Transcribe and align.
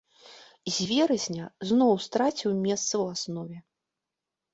З 0.77 0.85
верасня 0.91 1.45
зноў 1.71 1.93
страціў 2.05 2.51
месца 2.65 2.91
ў 2.93 3.19
аснове. 3.19 3.57